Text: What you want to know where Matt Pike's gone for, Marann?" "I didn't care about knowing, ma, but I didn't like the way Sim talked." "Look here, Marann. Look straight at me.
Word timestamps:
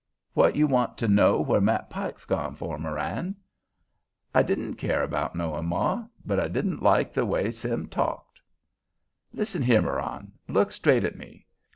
What 0.33 0.55
you 0.55 0.65
want 0.65 0.97
to 0.97 1.07
know 1.07 1.39
where 1.41 1.61
Matt 1.61 1.91
Pike's 1.91 2.25
gone 2.25 2.55
for, 2.55 2.79
Marann?" 2.79 3.35
"I 4.33 4.41
didn't 4.41 4.73
care 4.77 5.03
about 5.03 5.35
knowing, 5.35 5.67
ma, 5.67 6.05
but 6.25 6.39
I 6.39 6.47
didn't 6.47 6.81
like 6.81 7.13
the 7.13 7.23
way 7.23 7.51
Sim 7.51 7.87
talked." 7.87 8.41
"Look 9.31 9.49
here, 9.49 9.79
Marann. 9.83 10.31
Look 10.49 10.71
straight 10.71 11.03
at 11.03 11.19
me. 11.19 11.45